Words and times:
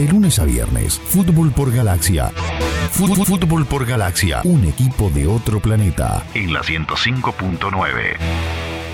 De 0.00 0.08
lunes 0.08 0.38
a 0.38 0.46
viernes, 0.46 0.98
Fútbol 0.98 1.52
por 1.52 1.70
Galaxia. 1.70 2.30
Fútbol, 2.90 3.26
Fútbol 3.26 3.66
por 3.66 3.84
Galaxia, 3.84 4.40
un 4.44 4.64
equipo 4.64 5.10
de 5.10 5.26
otro 5.26 5.60
planeta. 5.60 6.24
En 6.32 6.54
la 6.54 6.62
105.9. 6.62 8.16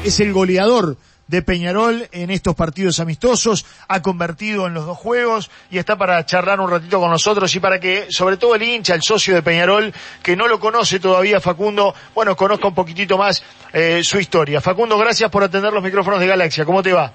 Es 0.03 0.19
el 0.19 0.33
goleador 0.33 0.97
de 1.29 1.43
Peñarol 1.43 2.09
en 2.11 2.33
estos 2.33 2.57
partidos 2.57 2.99
amistosos, 2.99 3.67
ha 3.87 4.03
convertido 4.03 4.67
en 4.67 4.75
los 4.75 4.85
dos 4.85 4.99
juegos 4.99 5.49
y 5.71 5.79
está 5.79 5.97
para 5.97 6.27
charlar 6.27 6.59
un 6.59 6.73
ratito 6.73 6.99
con 6.99 7.13
nosotros 7.13 7.55
y 7.55 7.61
para 7.61 7.79
que, 7.79 8.09
sobre 8.11 8.37
todo 8.37 8.57
el 8.57 8.65
hincha, 8.65 8.97
el 8.97 9.03
socio 9.03 9.37
de 9.37 9.43
Peñarol, 9.45 9.95
que 10.25 10.35
no 10.35 10.49
lo 10.49 10.59
conoce 10.59 10.99
todavía, 10.99 11.41
Facundo, 11.41 11.95
bueno, 12.17 12.35
conozca 12.35 12.67
un 12.67 12.75
poquitito 12.75 13.17
más 13.17 13.45
eh, 13.73 14.01
su 14.03 14.19
historia. 14.19 14.61
Facundo, 14.61 14.99
gracias 14.99 15.31
por 15.31 15.45
atender 15.45 15.73
los 15.73 15.85
micrófonos 15.85 16.19
de 16.19 16.27
Galaxia. 16.27 16.65
¿Cómo 16.65 16.83
te 16.83 16.93
va? 16.93 17.13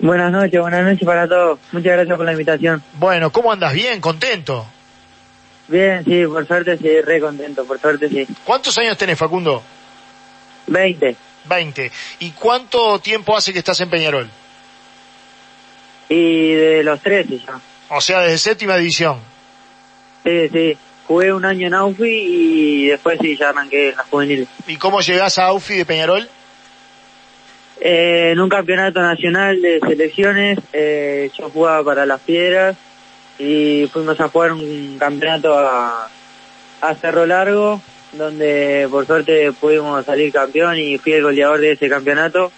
Buenas 0.00 0.32
noches, 0.32 0.58
buenas 0.58 0.82
noches 0.82 1.04
para 1.04 1.28
todos. 1.28 1.58
Muchas 1.72 1.92
gracias 1.92 2.16
por 2.16 2.24
la 2.24 2.32
invitación. 2.32 2.82
Bueno, 2.94 3.30
¿cómo 3.30 3.52
andas? 3.52 3.74
¿Bien? 3.74 4.00
¿Contento? 4.00 4.66
Bien, 5.68 6.02
sí, 6.04 6.26
por 6.26 6.46
suerte 6.46 6.78
sí, 6.78 7.00
re 7.02 7.20
contento, 7.20 7.64
por 7.64 7.78
suerte 7.78 8.08
sí. 8.08 8.26
¿Cuántos 8.44 8.76
años 8.78 8.96
tenés, 8.96 9.18
Facundo? 9.18 9.62
Veinte. 10.66 11.16
20. 11.44 11.92
¿Y 12.20 12.30
cuánto 12.30 12.98
tiempo 12.98 13.36
hace 13.36 13.52
que 13.52 13.58
estás 13.58 13.78
en 13.80 13.90
Peñarol? 13.90 14.28
Y 16.08 16.52
de 16.54 16.82
los 16.82 17.00
13 17.00 17.38
ya. 17.38 17.60
O 17.90 18.00
sea, 18.00 18.20
desde 18.20 18.38
séptima 18.38 18.76
división. 18.76 19.18
Sí, 20.24 20.48
sí. 20.48 20.78
Jugué 21.06 21.32
un 21.32 21.44
año 21.44 21.66
en 21.66 21.74
Aufi 21.74 22.08
y 22.08 22.86
después 22.88 23.18
sí, 23.20 23.36
ya 23.36 23.50
arranqué 23.50 23.90
en 23.90 23.96
las 23.96 24.06
juveniles. 24.08 24.48
¿Y 24.66 24.76
cómo 24.76 25.00
llegás 25.00 25.38
a 25.38 25.46
Aufi 25.46 25.74
de 25.74 25.84
Peñarol? 25.84 26.28
Eh, 27.80 28.32
en 28.32 28.40
un 28.40 28.50
campeonato 28.50 29.00
nacional 29.00 29.60
de 29.62 29.80
selecciones, 29.80 30.58
eh, 30.72 31.30
yo 31.36 31.48
jugaba 31.48 31.82
para 31.82 32.04
las 32.04 32.20
Piedras 32.20 32.76
y 33.38 33.88
fuimos 33.90 34.20
a 34.20 34.28
jugar 34.28 34.52
un 34.52 34.98
campeonato 34.98 35.58
a, 35.58 36.08
Cerro 37.00 37.26
Largo 37.26 37.80
donde 38.12 38.88
por 38.90 39.06
suerte 39.06 39.52
pudimos 39.52 40.04
salir 40.04 40.32
campeón 40.32 40.78
y 40.78 40.96
fui 40.98 41.12
el 41.12 41.22
goleador 41.22 41.60
de 41.60 41.72
ese 41.72 41.88
campeonato. 41.88 42.52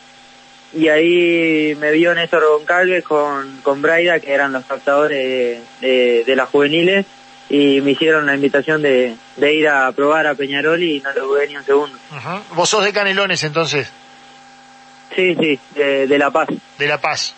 Y 0.73 0.89
ahí 0.89 1.77
me 1.79 1.93
vio 1.93 2.15
Néstor 2.15 2.43
Goncalves 2.47 3.05
con, 3.05 3.61
con 3.63 3.83
Braida, 3.83 4.21
que 4.21 4.33
eran 4.33 4.53
los 4.53 4.65
captadores 4.65 5.61
de, 5.81 6.25
de, 6.25 6.37
las 6.37 6.49
juveniles, 6.49 7.05
y 7.51 7.83
me 7.83 7.91
hicieron 7.91 8.25
la 8.25 8.35
invitación 8.35 8.81
de, 8.81 9.15
de, 9.37 9.55
ir 9.55 9.69
a 9.69 9.93
probar 9.93 10.27
a 10.27 10.35
Peñarol 10.35 10.83
y 10.83 11.01
no 11.01 11.13
lo 11.13 11.27
dudé 11.27 11.49
ni 11.49 11.57
un 11.59 11.65
segundo. 11.65 11.99
¿Vos 12.55 12.71
sos 12.71 12.85
de 12.85 12.93
Canelones 12.93 13.45
entonces? 13.45 13.93
Sí, 15.15 15.35
sí, 15.35 15.59
de, 15.75 16.07
de 16.07 16.19
La 16.19 16.31
Paz. 16.31 16.49
De 16.79 16.87
La 16.87 17.01
Paz. 17.01 17.35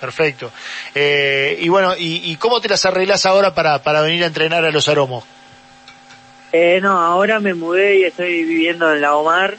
Perfecto. 0.00 0.52
Eh, 0.94 1.56
y 1.60 1.68
bueno, 1.68 1.94
¿y, 1.96 2.30
¿y, 2.30 2.36
cómo 2.36 2.60
te 2.60 2.68
las 2.68 2.84
arreglas 2.84 3.24
ahora 3.24 3.54
para, 3.54 3.82
para 3.82 4.02
venir 4.02 4.24
a 4.24 4.26
entrenar 4.26 4.64
a 4.64 4.70
los 4.70 4.88
aromos? 4.88 5.24
Eh, 6.52 6.80
no, 6.82 7.00
ahora 7.00 7.40
me 7.40 7.54
mudé 7.54 7.98
y 7.98 8.04
estoy 8.04 8.44
viviendo 8.44 8.92
en 8.92 9.00
La 9.00 9.16
Omar. 9.16 9.56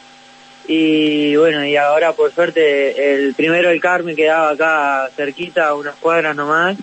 Y 0.68 1.36
bueno, 1.38 1.66
y 1.66 1.78
ahora 1.78 2.12
por 2.12 2.34
suerte 2.34 3.14
el 3.14 3.34
primero 3.34 3.70
el 3.70 3.80
Carmen 3.80 4.16
quedaba 4.16 4.50
acá 4.50 5.10
cerquita, 5.16 5.74
unas 5.74 5.96
cuadras 5.96 6.36
nomás. 6.36 6.76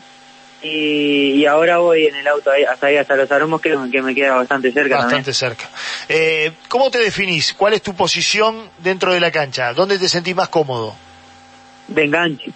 Y, 0.65 1.33
y, 1.34 1.47
ahora 1.47 1.77
voy 1.77 2.07
en 2.07 2.15
el 2.15 2.27
auto 2.27 2.51
ahí, 2.51 2.65
hasta 2.65 2.87
ahí, 2.87 2.97
hasta 2.97 3.17
los 3.17 3.31
aromos, 3.31 3.61
que, 3.61 3.77
que 3.93 4.01
me 4.01 4.15
queda 4.15 4.34
bastante 4.34 4.73
cerca. 4.73 4.97
Bastante 4.97 5.33
también. 5.33 5.34
cerca. 5.34 5.69
Eh, 6.09 6.53
¿Cómo 6.69 6.91
te 6.91 6.98
definís? 6.98 7.53
¿Cuál 7.53 7.75
es 7.75 7.83
tu 7.83 7.95
posición 7.95 8.70
dentro 8.79 9.12
de 9.12 9.20
la 9.20 9.31
cancha? 9.31 9.75
¿Dónde 9.75 9.98
te 9.98 10.09
sentís 10.09 10.35
más 10.35 10.48
cómodo? 10.48 10.97
De 11.89 12.05
enganche. 12.05 12.51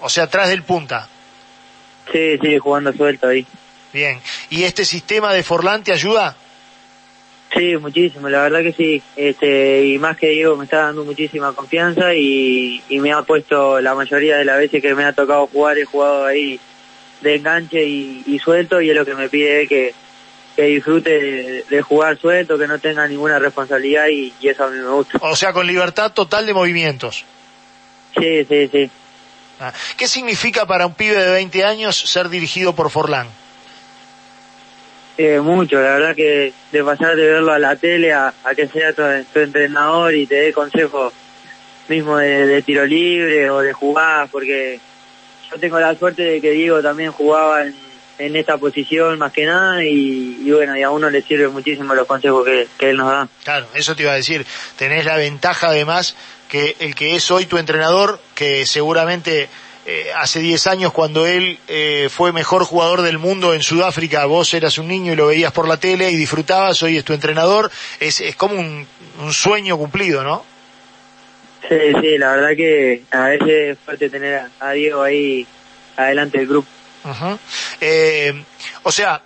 O 0.00 0.08
sea, 0.08 0.24
atrás 0.24 0.48
del 0.48 0.64
punta. 0.64 1.08
Sí, 2.10 2.36
sí, 2.42 2.58
jugando 2.58 2.92
suelto 2.92 3.28
ahí. 3.28 3.46
Bien. 3.92 4.20
¿Y 4.50 4.64
este 4.64 4.84
sistema 4.84 5.32
de 5.32 5.44
Forlán 5.44 5.84
te 5.84 5.92
ayuda? 5.92 6.34
Sí, 7.54 7.76
muchísimo, 7.76 8.28
la 8.28 8.42
verdad 8.42 8.62
que 8.62 8.72
sí. 8.72 9.02
Este, 9.14 9.86
y 9.86 9.98
más 9.98 10.16
que 10.16 10.30
digo, 10.30 10.56
me 10.56 10.64
está 10.64 10.78
dando 10.78 11.04
muchísima 11.04 11.52
confianza 11.52 12.12
y, 12.12 12.82
y 12.88 12.98
me 12.98 13.12
ha 13.12 13.22
puesto 13.22 13.80
la 13.80 13.94
mayoría 13.94 14.36
de 14.36 14.44
las 14.44 14.58
veces 14.58 14.82
que 14.82 14.94
me 14.96 15.04
ha 15.04 15.12
tocado 15.12 15.46
jugar, 15.46 15.78
he 15.78 15.84
jugado 15.84 16.26
ahí 16.26 16.60
de 17.20 17.36
enganche 17.36 17.84
y, 17.84 18.22
y 18.26 18.38
suelto 18.38 18.80
y 18.80 18.90
es 18.90 18.96
lo 18.96 19.04
que 19.04 19.14
me 19.14 19.28
pide 19.28 19.66
que, 19.66 19.94
que 20.54 20.62
disfrute 20.64 21.10
de, 21.10 21.64
de, 21.68 21.82
jugar 21.82 22.18
suelto, 22.18 22.58
que 22.58 22.66
no 22.66 22.78
tenga 22.78 23.06
ninguna 23.06 23.38
responsabilidad 23.38 24.06
y, 24.08 24.32
y, 24.40 24.48
eso 24.48 24.64
a 24.64 24.70
mí 24.70 24.78
me 24.78 24.88
gusta. 24.88 25.18
O 25.22 25.36
sea, 25.36 25.52
con 25.52 25.66
libertad 25.66 26.12
total 26.12 26.46
de 26.46 26.54
movimientos. 26.54 27.24
Sí, 28.18 28.44
sí, 28.44 28.68
sí. 28.68 28.90
Ah, 29.60 29.72
¿Qué 29.96 30.06
significa 30.06 30.66
para 30.66 30.86
un 30.86 30.94
pibe 30.94 31.16
de 31.16 31.30
20 31.32 31.64
años 31.64 31.96
ser 31.96 32.28
dirigido 32.28 32.74
por 32.74 32.90
Forlán? 32.90 33.28
Eh, 35.18 35.40
mucho, 35.40 35.76
la 35.76 35.94
verdad 35.94 36.14
que 36.14 36.52
de 36.72 36.84
pasar 36.84 37.16
de 37.16 37.26
verlo 37.26 37.52
a 37.52 37.58
la 37.58 37.74
tele 37.76 38.12
a, 38.12 38.34
a 38.44 38.54
que 38.54 38.68
sea 38.68 38.92
tu, 38.92 39.02
tu, 39.32 39.40
entrenador 39.40 40.14
y 40.14 40.26
te 40.26 40.34
dé 40.34 40.52
consejos 40.52 41.14
mismo 41.88 42.18
de, 42.18 42.46
de, 42.46 42.60
tiro 42.60 42.84
libre 42.84 43.48
o 43.48 43.60
de 43.60 43.72
jugar, 43.72 44.28
porque 44.30 44.78
yo 45.50 45.58
tengo 45.58 45.78
la 45.78 45.94
suerte 45.94 46.22
de 46.22 46.40
que 46.40 46.50
Diego 46.50 46.82
también 46.82 47.12
jugaba 47.12 47.62
en, 47.64 47.74
esta 48.18 48.56
posición 48.56 49.18
más 49.18 49.30
que 49.30 49.44
nada 49.44 49.84
y, 49.84 50.50
bueno, 50.50 50.74
y 50.74 50.82
a 50.82 50.90
uno 50.90 51.10
le 51.10 51.20
sirve 51.20 51.48
muchísimo 51.48 51.94
los 51.94 52.06
consejos 52.06 52.46
que, 52.46 52.66
que 52.78 52.90
él 52.90 52.96
nos 52.96 53.10
da. 53.10 53.28
Claro, 53.44 53.66
eso 53.74 53.94
te 53.94 54.04
iba 54.04 54.12
a 54.12 54.16
decir, 54.16 54.46
tenés 54.76 55.04
la 55.04 55.16
ventaja 55.16 55.68
además 55.68 56.16
que 56.48 56.76
el 56.78 56.94
que 56.94 57.14
es 57.16 57.30
hoy 57.30 57.44
tu 57.44 57.58
entrenador, 57.58 58.18
que 58.34 58.64
seguramente 58.64 59.50
eh, 59.88 60.10
hace 60.16 60.40
10 60.40 60.66
años 60.66 60.92
cuando 60.92 61.26
él 61.26 61.60
eh, 61.68 62.08
fue 62.10 62.32
mejor 62.32 62.64
jugador 62.64 63.02
del 63.02 63.18
mundo 63.18 63.54
en 63.54 63.62
Sudáfrica, 63.62 64.24
vos 64.26 64.52
eras 64.52 64.78
un 64.78 64.88
niño 64.88 65.12
y 65.12 65.16
lo 65.16 65.28
veías 65.28 65.52
por 65.52 65.68
la 65.68 65.76
tele 65.76 66.10
y 66.10 66.16
disfrutabas, 66.16 66.82
hoy 66.82 66.96
es 66.96 67.04
tu 67.04 67.12
entrenador, 67.12 67.70
es, 68.00 68.20
es 68.20 68.34
como 68.34 68.56
un, 68.56 68.84
un 69.20 69.32
sueño 69.32 69.76
cumplido, 69.78 70.24
¿no? 70.24 70.55
Sí, 71.68 71.78
sí, 72.00 72.18
la 72.18 72.32
verdad 72.32 72.56
que 72.56 73.02
a 73.10 73.28
veces 73.28 73.48
es 73.72 73.78
fuerte 73.78 74.08
tener 74.10 74.34
a, 74.34 74.50
a 74.60 74.72
Diego 74.72 75.02
ahí 75.02 75.46
adelante 75.96 76.38
del 76.38 76.46
grupo. 76.46 76.68
Uh 77.04 77.08
-huh. 77.08 77.38
eh, 77.80 78.44
o 78.82 78.92
sea, 78.92 79.22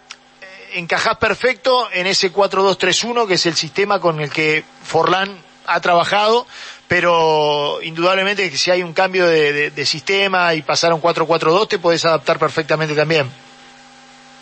encajás 0.74 1.16
perfecto 1.16 1.88
en 1.92 2.06
ese 2.06 2.32
4-2-3-1, 2.32 3.26
que 3.26 3.34
es 3.34 3.46
el 3.46 3.54
sistema 3.54 4.00
con 4.00 4.20
el 4.20 4.30
que 4.30 4.64
Forlán 4.82 5.38
ha 5.66 5.80
trabajado, 5.80 6.46
pero 6.88 7.80
indudablemente 7.82 8.50
que 8.50 8.56
si 8.56 8.70
hay 8.70 8.82
un 8.82 8.92
cambio 8.92 9.26
de, 9.26 9.52
de, 9.52 9.70
de 9.70 9.86
sistema 9.86 10.54
y 10.54 10.62
pasar 10.62 10.92
a 10.92 10.94
un 10.94 11.02
4-4-2 11.02 11.68
te 11.68 11.78
podés 11.78 12.04
adaptar 12.04 12.38
perfectamente 12.38 12.94
también. 12.94 13.30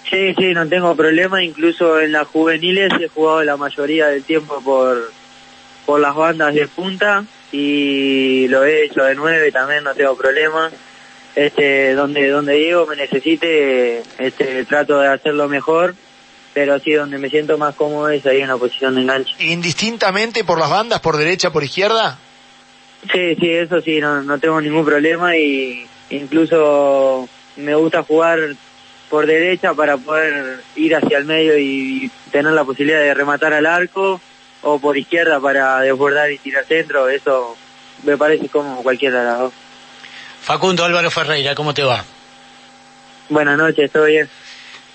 Sí, 0.09 0.35
sí, 0.39 0.55
no 0.55 0.67
tengo 0.67 0.97
problema, 0.97 1.43
incluso 1.43 2.01
en 2.01 2.13
las 2.13 2.27
juveniles 2.27 2.91
he 2.99 3.09
jugado 3.09 3.45
la 3.45 3.59
mayoría 3.59 4.07
del 4.07 4.25
tiempo 4.25 4.61
por, 4.63 5.13
por 5.85 6.01
las 6.01 6.15
bandas 6.15 6.55
de 6.55 6.67
punta 6.67 7.25
y 7.53 8.49
lo 8.49 8.65
he 8.65 8.85
hecho 8.85 9.03
de 9.05 9.15
nueve 9.15 9.51
también, 9.53 9.85
no 9.85 9.95
tengo 9.95 10.17
problema. 10.17 10.71
Este, 11.35 11.95
donde, 11.95 12.29
donde 12.29 12.55
Diego 12.55 12.87
me 12.87 12.97
necesite, 12.97 14.03
este, 14.19 14.65
trato 14.65 14.99
de 14.99 15.09
hacerlo 15.09 15.49
mejor, 15.49 15.95
pero 16.53 16.81
sí 16.81 16.93
donde 16.93 17.19
me 17.19 17.31
siento 17.31 17.57
más 17.59 17.77
cómodo 17.77 18.09
es 18.09 18.27
ahí 18.27 18.41
en 18.41 18.49
la 18.49 18.57
posición 18.57 18.97
de 18.97 19.03
enganche. 19.03 19.35
¿Indistintamente 19.39 20.43
por 20.43 20.59
las 20.59 20.69
bandas, 20.69 21.01
por 21.01 21.17
derecha, 21.17 21.53
por 21.53 21.63
izquierda? 21.63 22.19
Sí, 23.13 23.37
sí, 23.37 23.51
eso 23.51 23.81
sí, 23.81 24.01
no, 24.01 24.23
no 24.23 24.41
tengo 24.41 24.61
ningún 24.61 24.85
problema 24.85 25.37
y 25.37 25.87
incluso 26.11 27.29
me 27.57 27.75
gusta 27.77 28.03
jugar 28.03 28.41
por 29.09 29.27
derecha 29.27 29.75
para 29.75 29.97
poder 29.97 30.61
ir 30.75 30.97
hacia 30.97 31.19
el 31.19 31.25
medio 31.25 31.57
y 31.57 32.11
tener 32.33 32.53
la 32.53 32.65
posibilidad 32.65 32.99
de 32.99 33.15
rematar 33.15 33.53
al 33.53 33.67
arco 33.67 34.21
o 34.63 34.79
por 34.79 34.97
izquierda 34.97 35.41
para 35.41 35.81
desbordar 35.81 36.31
y 36.31 36.39
tirar 36.39 36.65
centro, 36.65 37.09
eso 37.09 37.57
me 38.05 38.17
parece 38.17 38.49
como 38.49 38.83
cualquiera 38.83 39.21
de 39.21 39.25
las 39.25 39.39
dos. 39.39 39.53
Facundo 40.43 40.85
Álvaro 40.85 41.11
Ferreira, 41.11 41.55
¿cómo 41.55 41.75
te 41.75 41.83
va? 41.83 42.05
Buenas 43.29 43.59
noches, 43.59 43.91
¿todo 43.91 44.05
bien? 44.05 44.29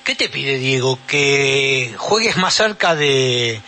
¿Qué 0.03 0.15
te 0.15 0.29
pide 0.29 0.57
Diego? 0.57 0.99
¿Que 1.07 1.93
juegues 1.97 2.35
más 2.37 2.55
cerca 2.55 2.95
de, 2.95 3.61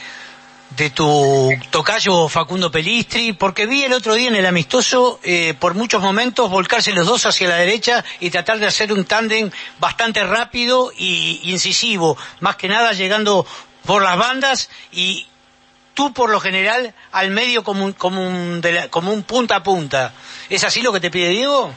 de 0.72 0.90
tu 0.90 1.52
tocayo 1.70 2.28
Facundo 2.28 2.72
Pelistri, 2.72 3.34
porque 3.34 3.66
vi 3.66 3.84
el 3.84 3.94
otro 3.94 4.16
día 4.16 4.28
en 4.28 4.36
el 4.36 4.46
amistoso 4.46 5.20
eh, 5.24 5.54
por 5.58 5.76
muchos 5.76 6.02
momentos 6.02 6.50
volcarse 6.50 6.92
los 6.92 7.08
dos 7.08 7.26
hacia 7.26 7.48
la 7.48 7.56
derecha 7.56 8.04
y 8.20 8.30
tratar 8.30 8.60
de 8.60 8.66
hacer 8.66 8.92
un 8.92 9.06
tándem 9.06 9.50
bastante 9.80 10.24
rápido 10.24 10.92
y 10.98 11.40
incisivo, 11.44 12.18
más 12.42 12.56
que 12.58 12.68
nada 12.68 12.94
llegando 12.94 13.46
por 13.86 14.02
las 14.02 14.18
bandas 14.18 14.70
y 14.92 15.28
tú 15.96 16.14
por 16.14 16.30
lo 16.30 16.40
general 16.40 16.94
al 17.12 17.32
medio 17.32 17.64
como 17.64 17.86
un, 17.86 17.94
como 17.94 18.22
un, 18.22 18.62
de 18.62 18.72
la, 18.72 18.88
como 18.90 19.12
un 19.12 19.24
punta 19.24 19.56
a 19.56 19.64
punta. 19.64 20.14
¿Es 20.50 20.64
así 20.64 20.84
lo 20.84 20.94
que 20.94 21.00
te 21.00 21.10
pide 21.10 21.30
Diego? 21.30 21.74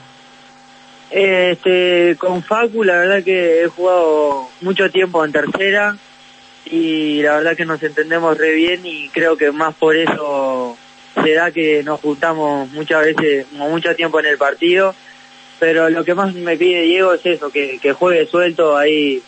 Este, 1.10 2.16
con 2.18 2.42
Facu 2.42 2.84
la 2.84 2.98
verdad 2.98 3.24
que 3.24 3.62
he 3.62 3.68
jugado 3.68 4.50
mucho 4.60 4.90
tiempo 4.90 5.24
en 5.24 5.32
tercera 5.32 5.96
y 6.66 7.22
la 7.22 7.36
verdad 7.36 7.56
que 7.56 7.64
nos 7.64 7.82
entendemos 7.82 8.36
re 8.36 8.52
bien 8.52 8.84
y 8.84 9.08
creo 9.08 9.38
que 9.38 9.50
más 9.50 9.74
por 9.74 9.96
eso 9.96 10.76
se 11.22 11.32
da 11.32 11.50
que 11.50 11.82
nos 11.82 11.98
juntamos 12.00 12.70
muchas 12.72 13.06
veces, 13.06 13.50
mucho 13.52 13.96
tiempo 13.96 14.20
en 14.20 14.26
el 14.26 14.36
partido 14.36 14.94
pero 15.58 15.90
lo 15.90 16.04
que 16.04 16.14
más 16.14 16.34
me 16.34 16.56
pide 16.56 16.82
Diego 16.82 17.12
es 17.12 17.24
eso, 17.26 17.50
que, 17.50 17.78
que 17.78 17.92
juegue 17.92 18.26
suelto 18.26 18.76
ahí, 18.76 19.22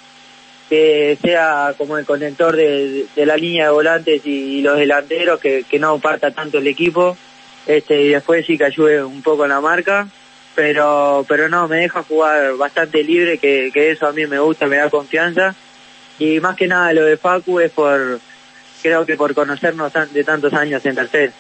que 0.71 1.19
sea 1.21 1.75
como 1.77 1.99
el 1.99 2.07
conector 2.07 2.55
de, 2.55 3.07
la 3.17 3.37
línea 3.37 3.65
de 3.65 3.71
volantes 3.73 4.25
y, 4.25 4.63
los 4.63 4.79
delanteros, 4.79 5.41
que, 5.41 5.65
que 5.69 5.81
no 5.81 5.99
parta 5.99 6.31
tanto 6.31 6.59
el 6.59 6.67
equipo, 6.69 7.17
este, 7.67 8.03
y 8.03 8.09
después 8.11 8.47
sí 8.47 8.57
que 8.57 8.67
ayude 8.67 9.03
un 9.03 9.21
poco 9.21 9.43
en 9.43 9.51
la 9.51 9.61
marca, 9.61 10.07
pero, 10.55 11.27
pero 11.29 11.49
no, 11.49 11.67
me 11.67 11.79
deja 11.79 12.05
jugar 12.05 12.55
bastante 12.55 13.03
libre, 13.03 13.39
que, 13.39 13.71
que 13.75 13.91
eso 13.91 14.07
a 14.07 14.13
mí 14.13 14.25
me 14.27 14.39
gusta, 14.39 14.67
me 14.67 14.77
da 14.77 14.89
confianza, 14.89 15.57
y 16.21 16.39
más 16.39 16.55
que 16.55 16.69
nada 16.69 16.93
lo 16.93 17.05
de 17.05 17.17
Facu 17.17 17.59
es 17.59 17.73
por, 17.73 18.21
creo 18.81 19.05
que 19.05 19.17
por 19.17 19.35
conocernos 19.35 19.93
de 20.13 20.23
tantos 20.23 20.53
años 20.53 20.87
en 20.87 20.95
tercer. 20.95 21.33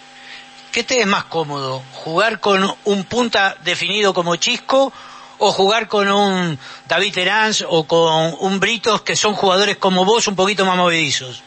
¿Qué 0.72 0.82
te 0.82 1.00
es 1.00 1.06
más 1.06 1.24
cómodo? 1.24 1.84
¿Jugar 1.92 2.40
con 2.40 2.68
un 2.84 3.04
punta 3.04 3.56
definido 3.62 4.12
como 4.12 4.34
Chisco 4.34 4.92
o 5.40 5.52
jugar 5.52 5.88
con 5.88 6.10
un 6.10 6.58
David 6.86 7.14
Terans 7.14 7.64
o 7.68 7.84
con 7.84 8.36
un 8.40 8.60
Britos 8.60 9.02
que 9.02 9.16
son 9.16 9.34
jugadores 9.34 9.76
como 9.76 10.04
vos 10.04 10.28
un 10.28 10.36
poquito 10.36 10.64
más 10.64 10.76
movedizos? 10.76 11.42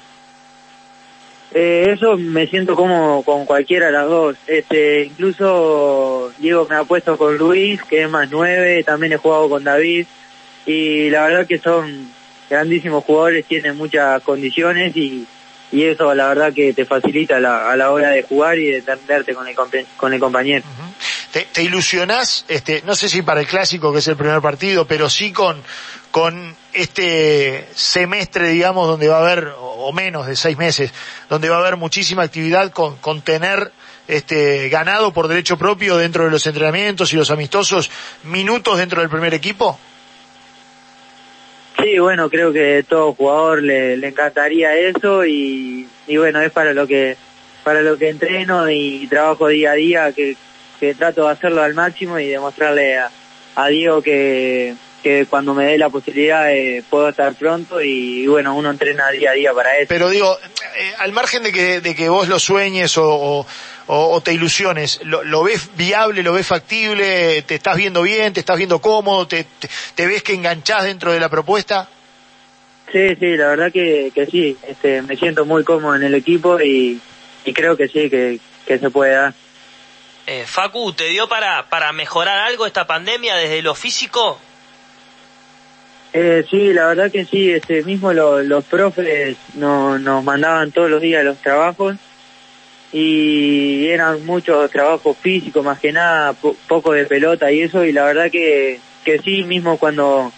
Eh, 1.54 1.94
eso 1.94 2.18
me 2.18 2.48
siento 2.48 2.76
como 2.76 3.24
con 3.24 3.46
cualquiera 3.46 3.86
de 3.86 3.92
las 3.92 4.08
dos. 4.08 4.36
Este, 4.48 5.06
incluso 5.06 6.32
Diego 6.40 6.66
me 6.68 6.76
ha 6.76 6.84
puesto 6.84 7.16
con 7.18 7.38
Luis, 7.38 7.82
que 7.84 8.04
es 8.04 8.10
más 8.10 8.30
nueve, 8.32 8.84
también 8.84 9.14
he 9.14 9.18
jugado 9.18 9.48
con 9.48 9.64
David 9.64 10.08
y 10.66 11.10
la 11.12 11.26
verdad 11.28 11.46
que 11.46 11.60
son 11.60 12.10
grandísimos 12.50 13.04
jugadores, 13.04 13.46
tienen 13.46 13.78
muchas 13.78 14.24
condiciones 14.24 14.96
y, 14.98 15.28
y 15.72 15.84
eso 15.84 16.14
la 16.16 16.30
verdad 16.30 16.54
que 16.54 16.74
te 16.74 16.86
facilita 16.86 17.38
a 17.38 17.76
la 17.76 17.92
hora 17.92 18.10
de 18.10 18.24
jugar 18.24 18.58
y 18.58 18.72
de 18.72 18.78
entenderte 18.80 19.36
con 19.36 19.48
el, 19.48 19.56
con 19.98 20.14
el 20.14 20.20
compañero. 20.20 20.64
¿Te, 21.34 21.48
te 21.52 21.64
ilusionás, 21.64 22.46
este, 22.48 22.84
no 22.86 22.94
sé 22.94 23.10
si 23.10 23.24
para 23.24 23.42
el 23.42 23.48
clásico 23.48 23.92
que 23.92 23.98
es 23.98 24.08
el 24.08 24.16
primer 24.16 24.40
partido, 24.40 24.86
pero 24.86 25.10
sí 25.10 25.34
con, 25.34 25.64
con 26.12 26.56
este 26.74 27.68
semestre, 27.74 28.50
digamos, 28.50 28.88
donde 28.88 29.08
va 29.08 29.18
a 29.18 29.22
haber, 29.22 29.52
o 29.58 29.92
menos 29.92 30.28
de 30.28 30.36
seis 30.36 30.56
meses, 30.58 30.94
donde 31.30 31.50
va 31.50 31.56
a 31.56 31.60
haber 31.60 31.76
muchísima 31.76 32.22
actividad 32.22 32.72
con, 32.72 32.98
con 32.98 33.24
tener 33.24 33.72
este, 34.08 34.70
ganado 34.70 35.12
por 35.12 35.28
derecho 35.28 35.58
propio 35.58 35.98
dentro 35.98 36.26
de 36.26 36.30
los 36.30 36.46
entrenamientos 36.46 37.12
y 37.14 37.16
los 37.16 37.32
amistosos 37.32 37.90
minutos 38.26 38.78
dentro 38.78 39.02
del 39.02 39.10
primer 39.10 39.34
equipo? 39.34 39.80
Sí, 41.82 41.98
bueno, 41.98 42.30
creo 42.30 42.54
que 42.54 42.86
todo 42.88 43.14
jugador 43.16 43.64
le, 43.64 43.98
le 43.98 44.10
encantaría 44.10 44.76
eso 44.76 45.26
y, 45.26 45.88
y, 46.06 46.18
bueno, 46.18 46.42
es 46.42 46.52
para 46.52 46.74
lo 46.74 46.86
que 46.86 47.18
para 47.64 47.82
lo 47.82 47.98
que 47.98 48.10
entreno 48.10 48.70
y 48.70 49.08
trabajo 49.08 49.48
día 49.48 49.72
a 49.72 49.76
día, 49.76 50.12
que, 50.12 50.36
que 50.80 50.94
trato 50.96 51.26
de 51.26 51.32
hacerlo 51.32 51.62
al 51.62 51.74
máximo 51.74 52.20
y 52.20 52.28
demostrarle 52.28 52.98
a, 52.98 53.10
a 53.56 53.68
Diego 53.68 54.02
que, 54.02 54.76
que 55.04 55.26
cuando 55.30 55.54
me 55.54 55.66
dé 55.66 55.78
la 55.78 55.90
posibilidad 55.90 56.52
eh, 56.52 56.84
puedo 56.90 57.10
estar 57.10 57.36
pronto 57.36 57.82
y, 57.82 58.26
bueno, 58.26 58.56
uno 58.56 58.72
entrena 58.72 59.10
día 59.12 59.32
a 59.32 59.34
día 59.34 59.54
para 59.54 59.78
eso. 59.78 59.88
Pero 59.90 60.10
digo, 60.10 60.38
eh, 60.78 60.94
al 61.00 61.12
margen 61.12 61.44
de 61.44 61.52
que, 61.52 61.82
de 61.82 61.94
que 61.94 62.10
vos 62.10 62.30
lo 62.30 62.40
sueñes 62.40 62.98
o, 62.98 63.46
o, 63.88 64.22
te 64.22 64.34
ilusiones, 64.34 65.02
¿lo, 65.04 65.24
¿lo, 65.24 65.44
ves 65.44 65.70
viable, 65.76 66.24
lo 66.24 66.34
ves 66.34 66.48
factible, 66.48 67.42
te 67.44 67.56
estás 67.56 67.76
viendo 67.76 68.02
bien, 68.02 68.34
te 68.34 68.40
estás 68.40 68.58
viendo 68.58 68.80
cómodo, 68.80 69.28
te, 69.28 69.46
te, 69.94 70.08
ves 70.08 70.24
que 70.24 70.34
enganchás 70.34 70.86
dentro 70.86 71.12
de 71.12 71.20
la 71.20 71.30
propuesta? 71.30 71.90
Sí, 72.92 73.16
sí, 73.20 73.36
la 73.36 73.50
verdad 73.50 73.72
que, 73.72 74.12
que 74.16 74.26
sí, 74.26 74.58
este, 74.68 75.02
me 75.02 75.18
siento 75.18 75.46
muy 75.46 75.64
cómodo 75.64 75.96
en 75.96 76.04
el 76.04 76.16
equipo 76.16 76.62
y, 76.62 77.00
y 77.44 77.54
creo 77.54 77.76
que 77.76 77.88
sí, 77.90 78.10
que, 78.10 78.40
que 78.66 78.80
se 78.80 78.90
puede 78.90 79.14
dar. 79.14 79.34
Eh, 80.26 80.46
Facu, 80.48 80.94
¿te 80.94 81.06
dio 81.10 81.28
para, 81.28 81.70
para 81.70 81.92
mejorar 81.92 82.40
algo 82.40 82.66
esta 82.66 82.88
pandemia 82.88 83.36
desde 83.36 83.62
lo 83.62 83.76
físico? 83.76 84.40
Eh, 86.14 86.46
sí, 86.50 86.72
la 86.74 86.88
verdad 86.88 87.12
que 87.12 87.26
sí, 87.26 87.52
este 87.52 87.84
mismo 87.84 88.14
los 88.14 88.64
profes 88.66 89.36
no, 89.56 89.98
nos 89.98 90.24
mandaban 90.24 90.72
todos 90.72 90.90
los 90.90 91.02
días 91.02 91.26
los 91.26 91.40
trabajos 91.40 91.96
y 92.92 93.88
eran 93.88 94.24
muchos 94.24 94.70
trabajos 94.70 95.18
físicos, 95.18 95.66
más 95.66 95.80
que 95.80 95.92
nada, 95.92 96.34
poco 96.68 96.94
de 96.94 97.06
pelota 97.06 97.52
y 97.52 97.62
eso, 97.62 97.84
y 97.84 97.92
la 97.92 98.06
verdad 98.06 98.30
que, 98.30 98.80
que 99.04 99.18
sí, 99.20 99.44
mismo 99.44 99.80
cuando, 99.80 100.32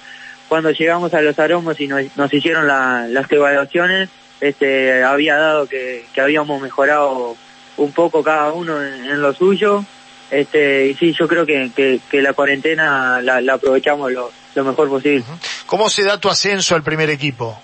cuando 0.47 0.71
llegamos 0.71 1.13
a 1.13 1.21
los 1.21 1.37
aromos 1.37 1.79
y 1.81 1.87
nos, 1.87 2.03
nos 2.15 2.33
hicieron 2.33 2.65
la, 2.65 3.07
las 3.09 3.29
evaluaciones, 3.29 4.09
este, 4.39 5.03
había 5.03 5.35
dado 5.35 5.67
que, 5.67 6.05
que 6.13 6.21
habíamos 6.21 6.61
mejorado 6.61 7.35
un 7.77 7.91
poco 7.91 8.23
cada 8.23 8.51
uno 8.53 8.83
en, 8.83 9.21
lo 9.21 9.33
suyo, 9.33 9.83
este, 10.31 10.87
y 10.87 10.93
sí, 10.95 11.13
yo 11.13 11.27
creo 11.27 11.45
que, 11.45 11.71
que, 11.75 11.99
que 12.09 12.21
la 12.21 12.33
cuarentena 12.33 13.21
la, 13.21 13.41
la 13.41 13.53
aprovechamos 13.53 14.11
lo, 14.11 14.31
lo 14.55 14.63
mejor 14.63 14.89
posible. 14.89 15.23
¿Cómo 15.65 15.89
se 15.89 16.03
da 16.03 16.19
tu 16.19 16.29
ascenso 16.29 16.75
al 16.75 16.83
primer 16.83 17.09
equipo? 17.09 17.59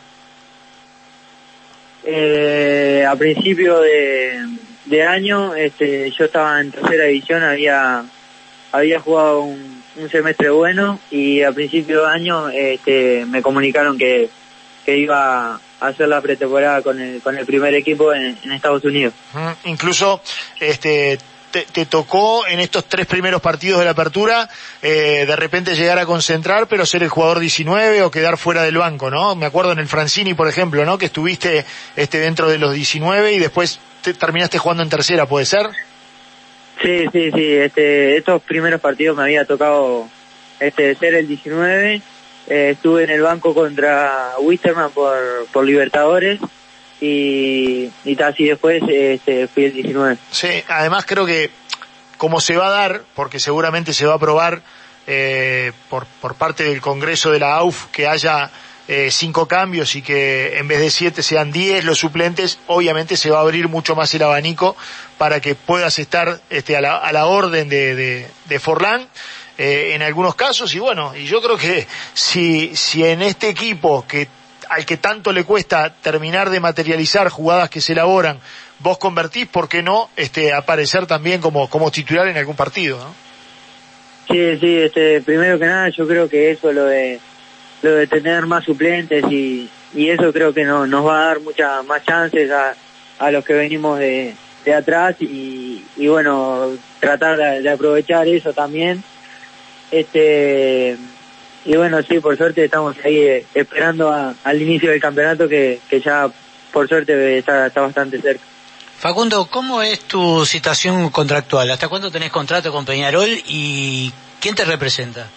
Eh, 2.04 3.06
a 3.08 3.16
principio 3.16 3.80
de, 3.80 4.40
de 4.86 5.04
año, 5.04 5.54
este, 5.56 6.12
yo 6.12 6.26
estaba 6.26 6.60
en 6.60 6.72
tercera 6.72 7.06
división, 7.06 7.44
había, 7.44 8.04
había 8.72 9.00
jugado 9.00 9.42
un, 9.42 9.84
un 9.98 10.10
semestre 10.10 10.50
bueno 10.50 11.00
y 11.12 11.44
a 11.44 11.52
principio 11.52 12.02
de 12.02 12.12
año 12.12 12.50
este, 12.50 13.26
me 13.26 13.42
comunicaron 13.42 13.98
que, 13.98 14.30
que 14.86 14.98
iba 14.98 15.60
hacer 15.82 16.08
la 16.08 16.22
pretemporada 16.22 16.82
con 16.82 17.00
el, 17.00 17.22
con 17.22 17.38
el 17.38 17.46
primer 17.46 17.74
equipo 17.74 18.14
en, 18.14 18.38
en 18.44 18.52
Estados 18.52 18.84
Unidos. 18.86 19.14
Incluso 19.66 20.22
este, 20.60 21.18
te, 21.52 21.64
te, 21.64 21.86
tocó 21.86 22.48
en 22.48 22.60
estos 22.60 22.86
tres 22.86 23.08
primeros 23.08 23.42
partidos 23.42 23.80
de 23.80 23.86
la 23.86 23.92
apertura 23.92 24.48
eh, 24.82 25.26
de 25.28 25.36
repente 25.36 25.76
llegar 25.76 25.98
a 26.00 26.06
concentrar, 26.06 26.68
pero 26.68 26.86
ser 26.86 27.04
el 27.04 27.10
jugador 27.10 27.40
19 27.40 28.04
o 28.04 28.12
quedar 28.12 28.38
fuera 28.38 28.64
del 28.64 28.78
banco, 28.78 29.10
¿no? 29.10 29.36
Me 29.36 29.48
acuerdo 29.48 29.72
en 29.72 29.80
el 29.80 29.88
Francini, 29.88 30.36
por 30.36 30.48
ejemplo, 30.48 30.86
¿no? 30.86 30.98
Que 30.98 31.08
estuviste 31.08 31.66
este, 31.96 32.20
dentro 32.20 32.48
de 32.48 32.60
los 32.60 32.74
19 32.74 33.34
y 33.34 33.40
después 33.40 33.80
te, 34.04 34.14
terminaste 34.14 34.60
jugando 34.60 34.84
en 34.84 34.90
tercera, 34.90 35.26
¿puede 35.26 35.46
ser? 35.46 35.68
Sí, 36.82 37.06
sí, 37.12 37.32
sí. 37.32 37.54
Este, 37.56 38.18
estos 38.18 38.42
primeros 38.44 38.80
partidos 38.80 39.18
me 39.18 39.24
había 39.24 39.46
tocado 39.46 40.08
este, 40.60 40.96
ser 40.96 41.16
el 41.16 41.28
19. 41.28 42.02
Eh, 42.48 42.72
estuve 42.72 43.04
en 43.04 43.10
el 43.12 43.22
banco 43.22 43.54
contra 43.54 44.32
Wisterman 44.40 44.92
por, 44.92 45.18
por 45.52 45.66
Libertadores 45.66 46.40
y, 47.00 47.90
y 48.04 48.16
casi 48.16 48.46
después 48.46 48.84
este, 48.88 49.48
fui 49.48 49.66
el 49.66 49.74
19. 49.74 50.18
Sí, 50.32 50.64
además 50.68 51.06
creo 51.06 51.26
que 51.26 51.52
como 52.18 52.40
se 52.40 52.56
va 52.56 52.68
a 52.68 52.72
dar, 52.72 53.02
porque 53.16 53.40
seguramente 53.40 53.94
se 53.94 54.06
va 54.06 54.14
a 54.14 54.16
aprobar 54.18 54.62
eh, 55.08 55.72
por, 55.90 56.06
por 56.22 56.36
parte 56.36 56.64
del 56.64 56.82
Congreso 56.82 57.32
de 57.32 57.40
la 57.40 57.56
AUF 57.56 57.88
que 57.88 58.08
haya 58.08 58.52
eh, 58.88 59.10
cinco 59.10 59.48
cambios 59.48 59.96
y 59.96 60.02
que 60.02 60.58
en 60.58 60.68
vez 60.68 60.80
de 60.80 60.92
siete 60.92 61.24
sean 61.24 61.52
diez 61.52 61.84
los 61.84 61.98
suplentes, 61.98 62.60
obviamente 62.68 63.18
se 63.18 63.32
va 63.32 63.40
a 63.40 63.42
abrir 63.42 63.68
mucho 63.70 63.96
más 63.96 64.14
el 64.14 64.22
abanico 64.22 64.76
para 65.18 65.40
que 65.40 65.56
puedas 65.56 65.98
estar 65.98 66.42
este, 66.50 66.76
a, 66.78 66.82
la, 66.82 66.98
a 66.98 67.12
la 67.12 67.26
orden 67.26 67.70
de, 67.70 67.96
de, 67.96 68.28
de 68.46 68.60
Forlán. 68.60 69.08
Eh, 69.58 69.92
en 69.94 70.02
algunos 70.02 70.34
casos 70.36 70.74
y 70.74 70.80
bueno, 70.80 71.14
y 71.16 71.26
yo 71.26 71.42
creo 71.42 71.58
que 71.58 71.86
si, 72.14 72.76
si 72.76 73.06
en 73.06 73.22
este 73.22 73.50
equipo 73.50 74.06
que 74.08 74.28
al 74.70 74.86
que 74.86 74.98
tanto 74.98 75.34
le 75.34 75.44
cuesta 75.44 75.94
terminar 75.94 76.50
de 76.50 76.62
materializar 76.62 77.28
jugadas 77.30 77.70
que 77.70 77.82
se 77.82 77.92
elaboran, 77.92 78.40
vos 78.80 78.98
convertís, 78.98 79.48
¿por 79.48 79.68
qué 79.68 79.84
no 79.84 80.10
este, 80.16 80.54
aparecer 80.54 81.06
también 81.06 81.42
como, 81.42 81.70
como 81.70 81.92
titular 81.92 82.28
en 82.30 82.38
algún 82.38 82.56
partido? 82.56 82.98
¿no? 82.98 83.14
Sí, 84.30 84.58
sí, 84.60 84.78
este, 84.78 85.22
primero 85.22 85.60
que 85.60 85.66
nada 85.66 85.90
yo 85.90 86.08
creo 86.08 86.30
que 86.30 86.52
eso, 86.52 86.72
lo 86.72 86.86
de, 86.86 87.20
lo 87.82 87.92
de 87.92 88.08
tener 88.08 88.46
más 88.46 88.64
suplentes 88.64 89.26
y, 89.30 89.70
y 89.94 90.10
eso 90.10 90.32
creo 90.32 90.54
que 90.54 90.64
no, 90.64 90.88
nos 90.88 91.06
va 91.06 91.22
a 91.22 91.26
dar 91.26 91.42
muchas 91.42 91.86
más 91.86 92.04
chances 92.06 92.50
a, 92.50 92.74
a 93.20 93.32
los 93.32 93.44
que 93.44 93.54
venimos 93.54 94.00
de, 94.00 94.34
de 94.64 94.74
atrás 94.74 95.18
y, 95.20 95.84
y 95.98 96.08
bueno, 96.08 96.70
tratar 97.02 97.38
de, 97.38 97.62
de 97.62 97.70
aprovechar 97.70 98.26
eso 98.28 98.54
también. 98.54 99.04
Este, 99.92 100.98
y 101.66 101.76
bueno, 101.76 102.02
sí, 102.02 102.20
por 102.20 102.38
suerte 102.38 102.66
estamos 102.66 102.96
ahí 103.04 103.18
eh, 103.18 103.46
esperando 103.54 104.10
a, 104.10 104.34
al 104.44 104.62
inicio 104.62 104.90
del 104.90 105.02
campeonato 105.02 105.48
que, 105.48 105.80
que 105.90 106.00
ya 106.00 106.28
por 106.72 106.88
suerte 106.88 107.38
está, 107.38 107.68
está, 107.68 107.82
bastante 107.82 108.20
cerca. 108.22 108.44
Facundo, 108.98 109.46
¿cómo 109.46 109.82
es 109.82 110.00
tu 110.02 110.46
situación 110.46 111.10
contractual? 111.10 111.70
¿Hasta 111.72 111.88
cuándo 111.88 112.10
tenés 112.10 112.32
contrato 112.32 112.72
con 112.72 112.86
Peñarol 112.86 113.30
y 113.48 114.12
quién 114.40 114.56
te 114.56 114.64
representa? 114.64 115.28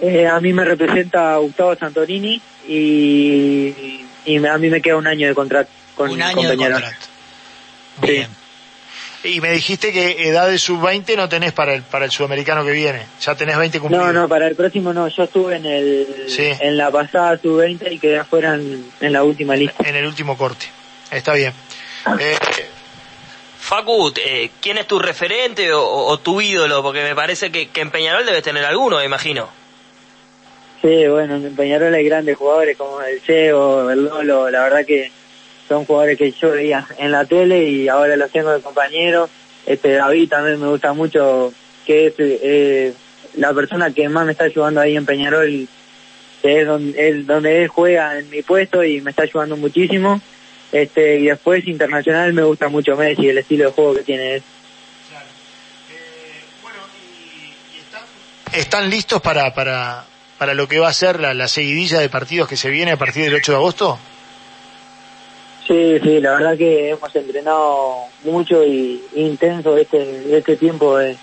Eh, 0.00 0.26
a 0.26 0.40
mí 0.40 0.52
me 0.52 0.64
representa 0.64 1.36
Gustavo 1.36 1.76
Santorini 1.76 2.40
y, 2.68 4.04
y 4.26 4.44
a 4.44 4.58
mí 4.58 4.68
me 4.68 4.82
queda 4.82 4.96
un 4.96 5.06
año 5.06 5.28
de 5.28 5.34
contrato 5.34 5.70
con, 5.96 6.10
un 6.10 6.20
año 6.20 6.34
con 6.36 6.48
Peñarol. 6.48 6.80
de 6.80 6.88
contrato. 6.88 7.06
Bien. 8.02 8.26
Sí. 8.26 8.41
Y 9.24 9.40
me 9.40 9.52
dijiste 9.52 9.92
que 9.92 10.28
edad 10.28 10.48
de 10.48 10.58
sub-20 10.58 11.16
no 11.16 11.28
tenés 11.28 11.52
para 11.52 11.74
el, 11.74 11.82
para 11.82 12.04
el 12.04 12.10
sudamericano 12.10 12.64
que 12.64 12.72
viene. 12.72 13.02
Ya 13.20 13.34
tenés 13.36 13.56
20 13.56 13.78
cumplidos. 13.78 14.06
No, 14.06 14.12
no, 14.12 14.28
para 14.28 14.48
el 14.48 14.56
próximo 14.56 14.92
no. 14.92 15.06
Yo 15.08 15.22
estuve 15.24 15.56
en 15.56 15.66
el 15.66 16.24
Sí. 16.26 16.50
en 16.60 16.76
la 16.76 16.90
pasada 16.90 17.38
sub-20 17.38 17.92
y 17.92 17.98
quedé 17.98 18.18
afuera 18.18 18.54
en, 18.54 18.84
en 19.00 19.12
la 19.12 19.22
última 19.22 19.54
lista. 19.54 19.88
En 19.88 19.94
el 19.94 20.06
último 20.06 20.36
corte. 20.36 20.66
Está 21.10 21.34
bien. 21.34 21.52
Eh, 22.18 22.36
Facu, 23.60 24.12
eh, 24.16 24.50
¿quién 24.60 24.78
es 24.78 24.86
tu 24.86 24.98
referente 24.98 25.72
o, 25.72 26.18
tu 26.18 26.40
ídolo? 26.40 26.82
Porque 26.82 27.02
me 27.04 27.14
parece 27.14 27.52
que, 27.52 27.68
en 27.76 27.90
Peñarol 27.92 28.26
debes 28.26 28.42
tener 28.42 28.64
alguno, 28.64 28.96
me 28.98 29.04
imagino. 29.04 29.48
Sí, 30.82 31.06
bueno, 31.06 31.36
en 31.36 31.54
Peñarol 31.54 31.94
hay 31.94 32.04
grandes 32.04 32.36
jugadores 32.36 32.76
como 32.76 33.00
el 33.02 33.22
Cheo, 33.22 33.88
el 33.88 34.04
Lolo, 34.04 34.50
la 34.50 34.64
verdad 34.64 34.84
que 34.84 35.12
son 35.72 35.86
jugadores 35.86 36.18
que 36.18 36.30
yo 36.32 36.50
veía 36.50 36.86
en 36.98 37.12
la 37.12 37.24
tele 37.24 37.64
y 37.64 37.88
ahora 37.88 38.14
los 38.16 38.30
tengo 38.30 38.52
de 38.52 38.60
compañero. 38.60 39.28
Este 39.64 39.92
David 39.92 40.28
también 40.28 40.60
me 40.60 40.68
gusta 40.68 40.92
mucho, 40.92 41.52
que 41.86 42.08
es 42.08 42.14
eh, 42.18 42.92
la 43.36 43.54
persona 43.54 43.90
que 43.90 44.08
más 44.08 44.26
me 44.26 44.32
está 44.32 44.44
ayudando 44.44 44.80
ahí 44.80 44.96
en 44.96 45.06
Peñarol, 45.06 45.66
es 46.42 46.66
donde, 46.66 47.22
donde 47.22 47.62
él 47.62 47.68
juega 47.68 48.18
en 48.18 48.28
mi 48.28 48.42
puesto 48.42 48.84
y 48.84 49.00
me 49.00 49.10
está 49.10 49.22
ayudando 49.22 49.56
muchísimo. 49.56 50.20
Este, 50.72 51.20
y 51.20 51.26
después 51.26 51.66
internacional 51.66 52.32
me 52.34 52.42
gusta 52.42 52.68
mucho 52.68 52.94
Messi, 52.96 53.28
el 53.28 53.38
estilo 53.38 53.66
de 53.66 53.72
juego 53.72 53.94
que 53.94 54.02
tiene 54.02 54.34
él. 54.34 54.42
están, 58.52 58.90
listos 58.90 59.22
para, 59.22 59.54
para, 59.54 60.04
para 60.36 60.52
lo 60.52 60.68
que 60.68 60.78
va 60.78 60.88
a 60.88 60.92
ser 60.92 61.18
la, 61.18 61.32
la 61.32 61.48
seguidilla 61.48 62.00
de 62.00 62.10
partidos 62.10 62.46
que 62.46 62.58
se 62.58 62.68
viene 62.68 62.92
a 62.92 62.98
partir 62.98 63.24
del 63.24 63.34
8 63.34 63.52
de 63.52 63.56
agosto? 63.56 63.98
Sí, 65.66 65.98
sí, 66.02 66.20
la 66.20 66.32
verdad 66.32 66.56
que 66.58 66.90
hemos 66.90 67.14
entrenado 67.14 68.06
mucho 68.24 68.64
y 68.64 69.02
intenso 69.14 69.76
este, 69.76 70.36
este 70.36 70.56
tiempo 70.56 70.98
de, 70.98 71.16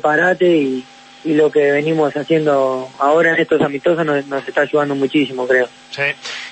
parate 0.00 0.46
y 1.24 1.34
lo 1.34 1.50
que 1.50 1.70
venimos 1.72 2.16
haciendo 2.16 2.88
ahora 2.98 3.34
en 3.34 3.40
estos 3.40 3.60
amistosos 3.60 4.04
nos, 4.06 4.48
está 4.48 4.62
ayudando 4.62 4.94
muchísimo, 4.94 5.46
creo. 5.46 5.68
Sí. 5.90 6.02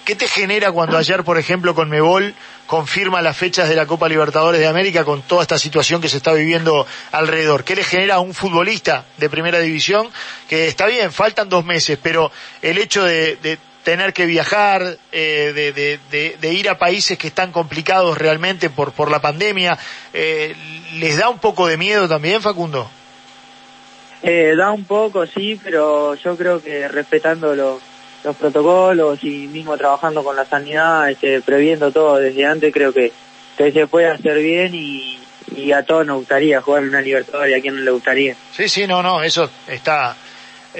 ¿Qué 0.04 0.14
te 0.14 0.28
genera 0.28 0.72
cuando 0.72 0.98
ayer, 0.98 1.24
por 1.24 1.38
ejemplo, 1.38 1.74
con 1.74 1.88
Mebol 1.88 2.34
confirma 2.66 3.22
las 3.22 3.36
fechas 3.36 3.68
de 3.68 3.76
la 3.76 3.86
Copa 3.86 4.08
Libertadores 4.08 4.60
de 4.60 4.66
América 4.66 5.04
con 5.04 5.22
toda 5.22 5.42
esta 5.42 5.58
situación 5.58 6.02
que 6.02 6.08
se 6.08 6.18
está 6.18 6.32
viviendo 6.32 6.86
alrededor? 7.12 7.64
¿Qué 7.64 7.76
le 7.76 7.84
genera 7.84 8.16
a 8.16 8.20
un 8.20 8.34
futbolista 8.34 9.06
de 9.16 9.30
primera 9.30 9.58
división? 9.58 10.08
Que 10.48 10.68
está 10.68 10.86
bien, 10.86 11.12
faltan 11.12 11.48
dos 11.48 11.64
meses, 11.64 11.98
pero 12.02 12.30
el 12.60 12.78
hecho 12.78 13.04
de, 13.04 13.58
tener 13.88 14.12
que 14.12 14.26
viajar, 14.26 14.98
eh, 15.12 15.98
de, 16.10 16.52
ir 16.52 16.68
a 16.68 16.76
países 16.76 17.16
que 17.16 17.28
están 17.28 17.52
complicados 17.52 18.18
realmente 18.18 18.68
por, 18.68 18.92
por 18.92 19.10
la 19.10 19.22
pandemia, 19.22 19.78
eh, 20.12 20.54
¿les 20.96 21.16
da 21.16 21.30
un 21.30 21.38
poco 21.38 21.66
de 21.66 21.78
miedo 21.78 22.06
también, 22.06 22.42
Facundo? 22.42 22.86
Eh, 24.22 24.52
da 24.54 24.72
un 24.72 24.84
poco, 24.84 25.24
sí, 25.26 25.58
pero 25.64 26.14
yo 26.16 26.36
creo 26.36 26.62
que 26.62 26.86
respetando 26.86 27.54
los, 27.54 27.80
los 28.24 28.36
protocolos 28.36 29.24
y 29.24 29.46
mismo 29.46 29.78
trabajando 29.78 30.22
con 30.22 30.36
la 30.36 30.44
sanidad, 30.44 31.08
este, 31.08 31.40
previendo 31.40 31.90
todo 31.90 32.18
desde 32.18 32.44
antes, 32.44 32.74
creo 32.74 32.92
que, 32.92 33.10
que 33.56 33.72
se 33.72 33.86
puede 33.86 34.10
hacer 34.10 34.36
bien 34.36 34.74
y, 34.74 35.18
y 35.56 35.72
a 35.72 35.82
todos 35.82 36.04
nos 36.04 36.18
gustaría 36.18 36.60
jugar 36.60 36.82
una 36.82 37.00
Libertadores, 37.00 37.56
a 37.56 37.62
quien 37.62 37.76
no 37.76 37.80
le 37.80 37.90
gustaría. 37.90 38.36
Sí, 38.52 38.68
sí, 38.68 38.86
no, 38.86 39.02
no, 39.02 39.22
eso 39.22 39.48
está, 39.66 40.14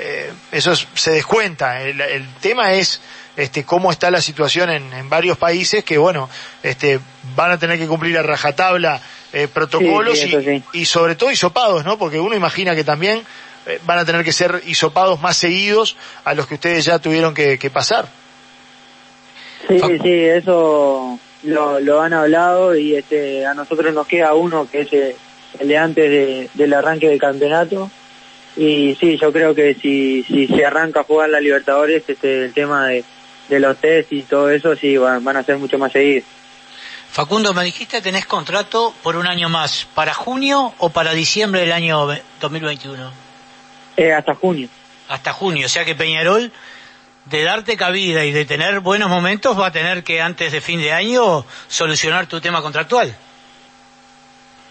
eh, 0.01 0.33
eso 0.53 0.75
se 0.77 1.11
descuenta. 1.11 1.83
El, 1.83 2.01
el, 2.01 2.27
tema 2.41 2.73
es 2.75 3.01
este, 3.37 3.65
cómo 3.65 3.91
está 3.91 4.11
la 4.11 4.21
situación 4.21 4.71
en, 4.71 4.93
en, 4.93 5.09
varios 5.09 5.37
países 5.37 5.83
que, 5.83 5.99
bueno, 5.99 6.31
este, 6.63 7.01
van 7.35 7.51
a 7.51 7.59
tener 7.59 7.79
que 7.79 7.87
cumplir 7.87 8.17
a 8.17 8.23
rajatabla 8.23 9.01
eh, 9.33 9.49
protocolos 9.53 10.25
y, 10.25 10.63
y, 10.73 10.85
sobre 10.85 11.17
todo 11.17 11.31
hisopados, 11.31 11.85
¿no? 11.85 11.99
Porque 11.99 12.21
uno 12.21 12.37
imagina 12.37 12.75
que 12.75 12.85
también 12.85 13.25
eh, 13.67 13.81
van 13.85 13.99
a 13.99 14.05
tener 14.05 14.25
que 14.25 14.33
ser 14.33 14.63
hisopados 14.67 15.21
más 15.21 15.37
seguidos 15.37 15.97
a 16.25 16.35
los 16.35 16.47
que 16.47 16.55
ustedes 16.55 16.85
ya 16.85 16.99
tuvieron 16.99 17.35
que, 17.35 17.71
pasar. 17.73 18.07
Sí, 19.67 19.81
sí, 19.81 20.13
eso 20.13 21.19
lo, 21.43 21.81
lo 21.81 22.01
han 22.01 22.15
hablado 22.15 22.77
y 22.77 22.95
este, 22.95 23.45
a 23.45 23.53
nosotros 23.55 23.93
nos 23.93 24.07
queda 24.07 24.33
uno 24.35 24.69
que 24.71 24.83
es 24.83 24.93
eh, 24.93 25.17
el 25.59 25.69
de 25.69 25.77
antes 25.77 26.55
del 26.55 26.73
arranque 26.73 27.09
del 27.09 27.19
campeonato. 27.19 27.91
Y 28.59 28.97
sí, 28.97 29.17
yo 29.17 29.33
creo 29.33 29.55
que 29.55 29.75
si, 29.75 30.25
si 30.25 30.49
se 30.49 30.67
arranca 30.67 31.01
a 31.01 31.05
jugar 31.05 31.29
la 31.29 31.39
Libertadores, 31.39 32.03
este, 32.09 32.47
el 32.47 32.53
tema 32.53 32.89
de, 32.89 33.05
de 33.49 33.61
los 33.61 33.79
test 33.79 34.13
y 34.13 34.23
todo 34.23 34.51
eso, 34.51 34.75
sí, 34.75 34.97
van, 34.97 35.23
van 35.23 35.37
a 35.37 35.45
ser 35.45 35.59
mucho 35.59 35.79
más 35.79 35.93
seguidos. 35.93 36.25
Facundo, 37.09 37.55
me 37.55 37.63
dijiste 37.63 38.03
tenés 38.03 38.27
contrato 38.27 38.93
por 39.05 39.15
un 39.15 39.29
año 39.29 39.49
más, 39.49 39.87
¿para 39.95 40.13
junio 40.13 40.75
o 40.79 40.91
para 40.91 41.13
diciembre 41.13 41.61
del 41.61 41.73
año 41.73 42.09
2021? 42.41 43.13
Eh, 43.97 44.13
hasta 44.13 44.35
junio. 44.35 44.69
Hasta 45.09 45.33
junio, 45.33 45.67
o 45.67 45.69
sea 45.69 45.85
que 45.85 45.95
Peñarol, 45.95 46.51
de 47.27 47.45
darte 47.45 47.77
cabida 47.77 48.25
y 48.25 48.33
de 48.33 48.45
tener 48.45 48.81
buenos 48.81 49.09
momentos, 49.09 49.59
va 49.59 49.69
a 49.69 49.73
tener 49.73 50.03
que 50.03 50.21
antes 50.21 50.51
de 50.51 50.61
fin 50.61 50.81
de 50.81 50.93
año 50.93 51.47
solucionar 51.69 52.27
tu 52.27 52.41
tema 52.41 52.61
contractual. 52.61 53.15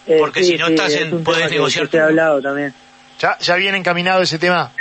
Eh, 0.05 0.17
Porque 0.19 0.43
si 0.43 0.57
no 0.57 0.67
estás 0.67 0.93
en, 0.93 1.23
puedes 1.23 1.49
negociar. 1.49 1.87
te 1.87 1.97
he 1.97 2.01
hablado 2.01 2.41
también. 2.41 2.73
¿Ya, 3.19 3.37
¿Ya 3.39 3.55
viene 3.55 3.77
encaminado 3.77 4.21
ese 4.21 4.37
tema? 4.39 4.71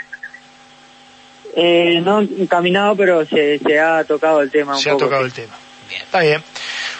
Eh, 1.54 2.00
no 2.02 2.20
encaminado, 2.20 2.94
pero 2.96 3.24
se, 3.24 3.58
se 3.58 3.80
ha 3.80 4.04
tocado 4.04 4.42
el 4.42 4.50
tema. 4.50 4.76
se 4.76 4.90
ha 4.90 4.96
tocado 4.96 5.24
el 5.24 5.32
tema. 5.32 5.54
Bien. 5.88 6.02
Está 6.02 6.20
bien. 6.20 6.42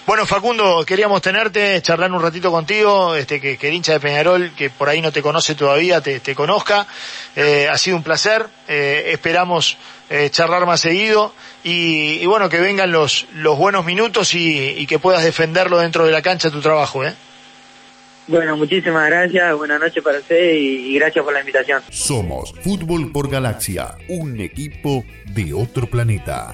Bueno, 0.07 0.25
Facundo, 0.25 0.85
queríamos 0.87 1.21
tenerte, 1.21 1.83
charlar 1.83 2.13
un 2.13 2.23
ratito 2.23 2.53
contigo, 2.53 3.17
este, 3.17 3.41
que, 3.41 3.59
que 3.59 3.69
el 3.69 3.75
hincha 3.75 3.93
de 3.93 4.01
Peñarol, 4.01 4.53
que 4.57 4.71
por 4.71 4.89
ahí 4.89 5.01
no 5.01 5.11
te 5.11 5.21
conoce 5.21 5.57
todavía, 5.57 6.01
te, 6.01 6.21
te 6.21 6.35
conozca. 6.37 6.87
Eh, 7.35 7.69
ha 7.69 7.77
sido 7.77 7.97
un 7.97 8.05
placer, 8.05 8.47
eh, 8.69 9.11
esperamos 9.13 9.77
eh, 10.09 10.31
charlar 10.31 10.65
más 10.65 10.81
seguido 10.81 11.35
y, 11.65 12.21
y, 12.21 12.27
bueno, 12.27 12.49
que 12.49 12.61
vengan 12.61 12.93
los, 12.93 13.27
los 13.35 13.59
buenos 13.59 13.85
minutos 13.85 14.35
y, 14.35 14.77
y, 14.79 14.87
que 14.87 15.01
puedas 15.01 15.25
defenderlo 15.25 15.79
dentro 15.79 16.07
de 16.07 16.13
la 16.13 16.23
cancha 16.23 16.49
tu 16.49 16.61
trabajo. 16.61 17.05
¿eh? 17.05 17.13
Bueno, 18.29 18.57
muchísimas 18.57 19.09
gracias, 19.09 19.57
buenas 19.57 19.79
noches 19.81 20.03
para 20.03 20.19
usted 20.19 20.55
y, 20.55 20.95
y 20.95 20.95
gracias 20.99 21.25
por 21.25 21.33
la 21.33 21.41
invitación. 21.41 21.83
Somos 21.91 22.53
Fútbol 22.61 23.13
por 23.13 23.31
Galaxia, 23.31 23.97
un 24.09 24.41
equipo 24.41 25.05
de 25.33 25.55
otro 25.55 25.87
planeta. 25.87 26.53